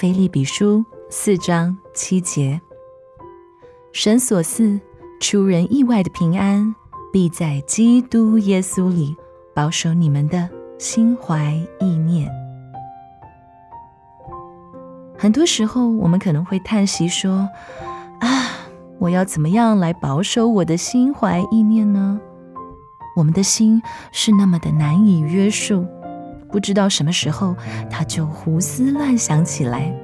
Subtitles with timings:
[0.00, 2.58] 菲利比书四章七节。
[3.92, 4.80] 神所赐
[5.20, 6.74] 出人意外的平安，
[7.12, 9.14] 必在基督耶稣里
[9.54, 12.26] 保守你们的心怀意念。
[15.18, 17.46] 很多时候，我们可能会叹息说
[18.20, 18.48] ：“啊，
[18.98, 22.18] 我要怎么样来保守我的心怀意念呢？”
[23.18, 25.86] 我们的心是那么的难以约束，
[26.50, 27.56] 不知道什么时候
[27.88, 29.94] 他就胡思乱想起来。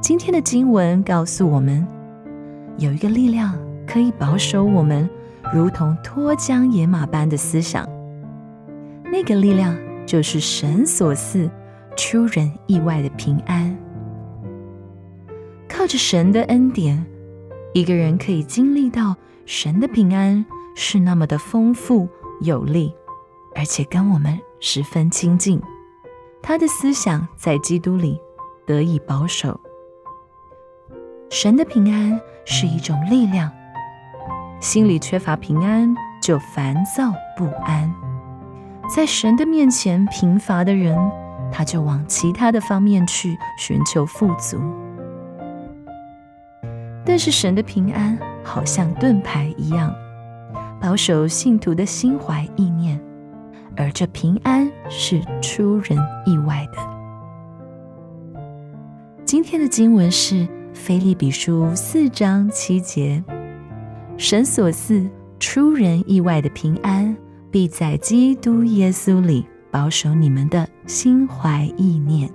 [0.00, 1.86] 今天的经文告诉我们，
[2.78, 5.08] 有一个力量可以保守我们，
[5.52, 7.88] 如同脱缰野马般的思想。
[9.04, 11.50] 那个力量就是神所赐。
[11.94, 13.76] 出人意外的平安，
[15.68, 17.04] 靠着神的恩典，
[17.74, 19.14] 一个人可以经历到
[19.44, 20.42] 神的平安
[20.74, 22.08] 是那么的丰富
[22.40, 22.94] 有力，
[23.54, 25.60] 而且跟我们十分亲近。
[26.40, 28.18] 他的思想在基督里
[28.64, 29.60] 得以保守。
[31.28, 33.50] 神的平安是一种力量，
[34.60, 37.92] 心里缺乏平安就烦躁不安，
[38.88, 40.96] 在神的面前贫乏的人。
[41.50, 44.58] 他就往其他的方面去寻求富足，
[47.04, 49.94] 但是神的平安好像盾牌一样，
[50.80, 52.91] 保守信徒的心怀意念，
[53.82, 56.78] 而这平安是出人意外的。
[59.24, 60.36] 今天的经文是
[60.72, 63.22] 《菲利比书》四章七节
[64.16, 65.08] ：“神所赐
[65.40, 67.16] 出人意外的平安，
[67.50, 72.30] 必在基督耶稣里。”保守你们的心怀意念。